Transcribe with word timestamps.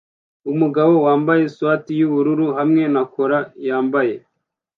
Umugabo 0.51 0.93
wambaye 1.07 1.43
swater 1.53 1.95
yubururu 1.99 2.47
hamwe 2.57 2.83
na 2.93 3.01
cola 3.13 3.39
yambaye 3.67 4.15